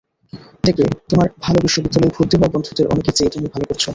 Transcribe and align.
দেখবে, 0.63 0.85
তোমার 1.09 1.27
ভালো 1.41 1.59
বিশ্ববিদ্যালয়ে 1.59 2.15
ভর্তি 2.15 2.35
হওয়া 2.35 2.53
বন্ধুদের 2.53 2.85
অনেকের 2.87 3.15
চেয়ে 3.17 3.33
তুমি 3.35 3.47
ভালো 3.53 3.65
করছ। 3.69 3.83